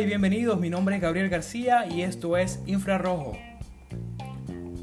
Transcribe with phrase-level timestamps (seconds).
[0.00, 3.38] Y bienvenidos, mi nombre es Gabriel García y esto es Infrarrojo.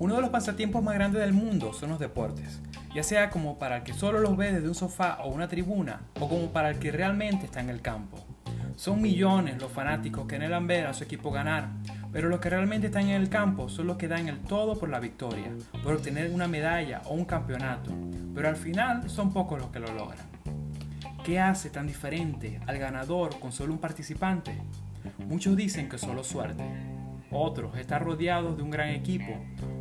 [0.00, 2.60] Uno de los pasatiempos más grandes del mundo son los deportes,
[2.92, 6.00] ya sea como para el que solo los ve desde un sofá o una tribuna,
[6.18, 8.18] o como para el que realmente está en el campo.
[8.74, 11.68] Son millones los fanáticos que anhelan ver a su equipo ganar,
[12.12, 14.88] pero los que realmente están en el campo son los que dan el todo por
[14.88, 15.52] la victoria,
[15.84, 17.92] por obtener una medalla o un campeonato,
[18.34, 20.26] pero al final son pocos los que lo logran.
[21.24, 24.52] ¿Qué hace tan diferente al ganador con solo un participante?
[25.28, 26.64] Muchos dicen que solo suerte,
[27.30, 29.32] otros estar rodeados de un gran equipo,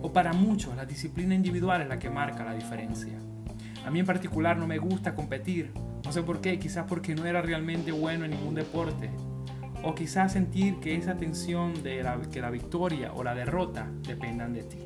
[0.00, 3.18] o para muchos la disciplina individual es la que marca la diferencia.
[3.84, 5.72] A mí en particular no me gusta competir,
[6.04, 9.10] no sé por qué, quizás porque no era realmente bueno en ningún deporte,
[9.82, 14.62] o quizás sentir que esa tensión de que la victoria o la derrota dependan de
[14.62, 14.78] ti.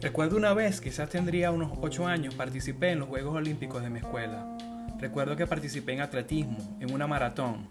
[0.00, 3.98] Recuerdo una vez, quizás tendría unos 8 años, participé en los Juegos Olímpicos de mi
[3.98, 4.56] escuela.
[4.98, 7.68] Recuerdo que participé en atletismo, en una maratón,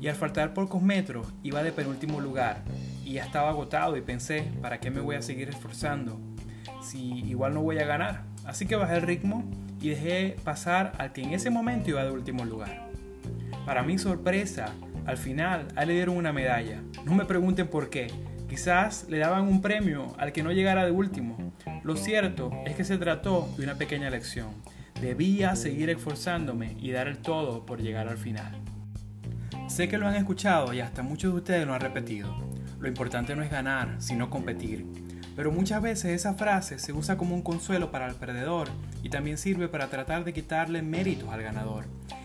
[0.00, 2.62] y al faltar pocos metros iba de penúltimo lugar
[3.04, 6.20] y ya estaba agotado y pensé, ¿para qué me voy a seguir esforzando?
[6.82, 8.22] Si igual no voy a ganar.
[8.44, 9.44] Así que bajé el ritmo
[9.80, 12.88] y dejé pasar al que en ese momento iba de último lugar.
[13.66, 14.72] Para mi sorpresa,
[15.06, 16.80] al final le dieron una medalla.
[17.04, 18.08] No me pregunten por qué.
[18.48, 21.52] Quizás le daban un premio al que no llegara de último.
[21.84, 24.48] Lo cierto es que se trató de una pequeña lección
[25.00, 28.52] Debía seguir esforzándome y dar el todo por llegar al final.
[29.70, 32.36] Sé que lo han escuchado y hasta muchos de ustedes lo han repetido.
[32.80, 34.84] Lo importante no es ganar, sino competir.
[35.36, 38.68] Pero muchas veces esa frase se usa como un consuelo para el perdedor
[39.04, 41.84] y también sirve para tratar de quitarle méritos al ganador.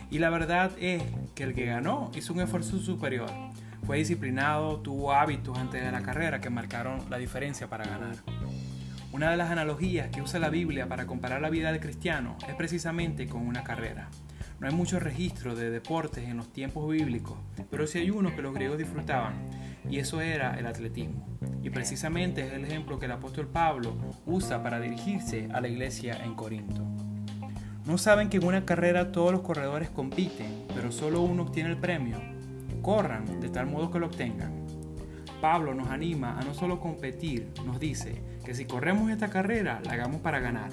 [0.09, 1.03] Y la verdad es
[1.35, 3.29] que el que ganó hizo un esfuerzo superior.
[3.85, 8.16] Fue disciplinado, tuvo hábitos antes de la carrera que marcaron la diferencia para ganar.
[9.11, 12.55] Una de las analogías que usa la Biblia para comparar la vida del cristiano es
[12.55, 14.09] precisamente con una carrera.
[14.66, 17.38] No hay muchos registros de deportes en los tiempos bíblicos,
[17.69, 19.35] pero sí hay uno que los griegos disfrutaban,
[19.88, 21.23] y eso era el atletismo.
[21.62, 23.95] Y precisamente es el ejemplo que el apóstol Pablo
[24.25, 26.81] usa para dirigirse a la iglesia en Corinto.
[27.85, 31.78] ¿No saben que en una carrera todos los corredores compiten, pero solo uno obtiene el
[31.78, 32.17] premio?
[32.81, 34.66] Corran de tal modo que lo obtengan.
[35.41, 39.91] Pablo nos anima a no solo competir, nos dice que si corremos esta carrera, la
[39.91, 40.72] hagamos para ganar.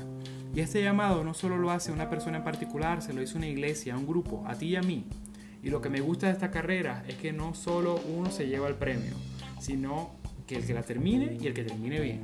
[0.55, 3.47] Y este llamado no solo lo hace una persona en particular, se lo hizo una
[3.47, 5.07] iglesia, un grupo, a ti y a mí.
[5.63, 8.69] Y lo que me gusta de esta carrera es que no solo uno se lleva
[8.69, 9.15] el premio,
[9.61, 10.11] sino
[10.47, 12.21] que el que la termine y el que termine bien.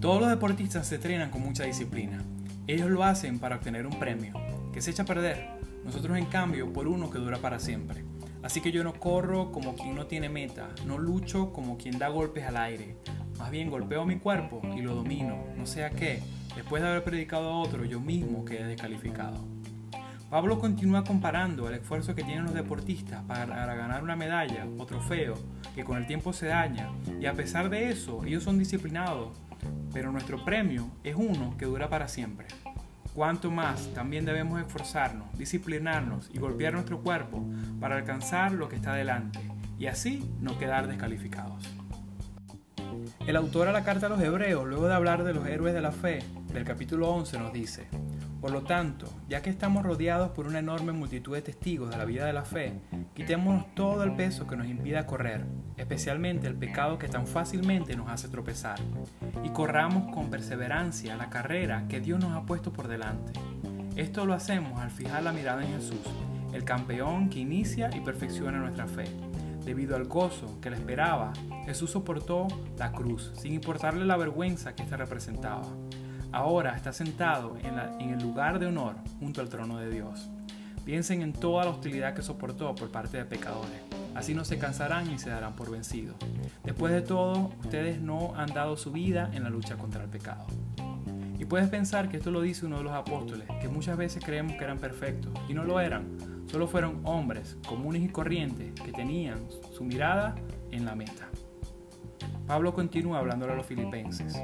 [0.00, 2.22] Todos los deportistas se entrenan con mucha disciplina.
[2.66, 4.34] Ellos lo hacen para obtener un premio,
[4.72, 5.48] que se echa a perder.
[5.84, 8.04] Nosotros en cambio por uno que dura para siempre.
[8.42, 12.08] Así que yo no corro como quien no tiene meta, no lucho como quien da
[12.08, 12.96] golpes al aire.
[13.38, 16.20] Más bien golpeo mi cuerpo y lo domino, no sea que,
[16.54, 19.44] después de haber predicado a otro, yo mismo quede descalificado.
[20.30, 25.34] Pablo continúa comparando el esfuerzo que tienen los deportistas para ganar una medalla o trofeo
[25.74, 29.36] que con el tiempo se daña y a pesar de eso ellos son disciplinados,
[29.92, 32.46] pero nuestro premio es uno que dura para siempre
[33.14, 37.42] cuánto más también debemos esforzarnos, disciplinarnos y golpear nuestro cuerpo
[37.80, 39.40] para alcanzar lo que está delante
[39.78, 41.64] y así no quedar descalificados.
[43.26, 45.80] El autor a la carta a los Hebreos, luego de hablar de los héroes de
[45.80, 46.18] la fe,
[46.52, 47.88] del capítulo 11 nos dice,
[48.38, 52.04] por lo tanto, ya que estamos rodeados por una enorme multitud de testigos de la
[52.04, 52.74] vida de la fe,
[53.14, 55.46] quitémonos todo el peso que nos impida correr,
[55.78, 58.78] especialmente el pecado que tan fácilmente nos hace tropezar,
[59.42, 63.32] y corramos con perseverancia la carrera que Dios nos ha puesto por delante.
[63.96, 66.06] Esto lo hacemos al fijar la mirada en Jesús,
[66.52, 69.06] el campeón que inicia y perfecciona nuestra fe.
[69.64, 71.32] Debido al gozo que le esperaba,
[71.64, 72.46] Jesús soportó
[72.78, 75.62] la cruz, sin importarle la vergüenza que ésta representaba
[76.34, 80.28] ahora está sentado en, el lugar de honor junto al trono de Dios.
[80.84, 83.80] Piensen en toda la hostilidad que soportó por parte de pecadores.
[84.14, 86.16] Así no se cansarán y se darán por vencidos.
[86.62, 90.46] Después de todo, ustedes no han dado su vida en la lucha contra el pecado.
[91.44, 94.56] Y puedes pensar que esto lo dice uno de los apóstoles, que muchas veces creemos
[94.56, 96.16] que eran perfectos, y no lo eran.
[96.46, 100.36] Solo fueron hombres comunes y corrientes que tenían su mirada
[100.70, 101.28] en la meta.
[102.46, 104.40] Pablo continúa hablándole a los filipenses.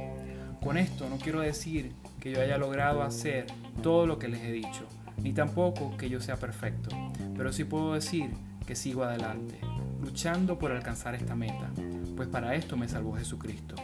[0.63, 3.47] Con esto no quiero decir que yo haya logrado hacer
[3.83, 4.87] todo lo que les he dicho,
[5.23, 6.91] ni tampoco que yo sea perfecto,
[7.35, 8.29] pero sí puedo decir
[8.67, 9.59] que sigo adelante,
[10.03, 11.71] luchando por alcanzar esta meta,
[12.15, 13.75] pues para esto me salvó Jesucristo.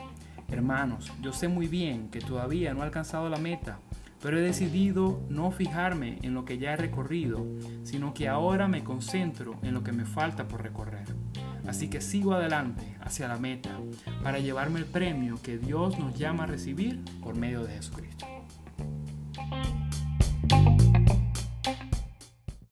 [0.49, 3.79] Hermanos, yo sé muy bien que todavía no he alcanzado la meta,
[4.23, 7.45] pero he decidido no fijarme en lo que ya he recorrido,
[7.83, 11.07] sino que ahora me concentro en lo que me falta por recorrer.
[11.67, 13.71] Así que sigo adelante hacia la meta
[14.23, 18.36] para llevarme el premio que Dios nos llama a recibir por medio de Jesucristo.